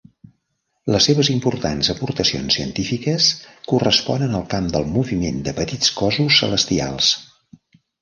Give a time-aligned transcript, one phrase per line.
[0.93, 3.29] Les seves importants aportacions científiques
[3.75, 7.17] corresponen al camp del moviment de petits cossos celestials..